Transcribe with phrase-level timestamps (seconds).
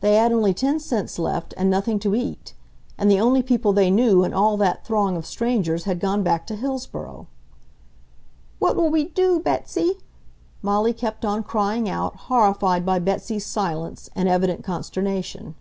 [0.00, 2.54] They had only ten cents left, and nothing to eat.
[2.98, 6.44] And the only people they knew in all that throng of strangers had gone back
[6.48, 7.28] to Hillsboro.
[8.58, 9.98] "What will we do, Betsy?"
[10.60, 15.54] Molly kept on crying out, horrified by Betsy's silence and evident consternation.